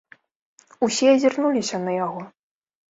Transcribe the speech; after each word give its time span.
Усе 0.89 1.07
азірнуліся 1.15 1.77
на 1.87 1.91
яго. 2.05 2.21